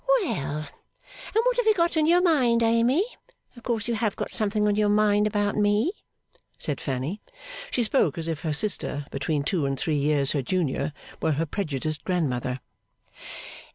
[0.23, 0.57] 'Well!
[0.65, 3.05] And what have you got on your mind, Amy?
[3.55, 5.91] Of course you have got something on your mind about me?'
[6.57, 7.21] said Fanny.
[7.69, 10.91] She spoke as if her sister, between two and three years her junior,
[11.21, 12.61] were her prejudiced grandmother.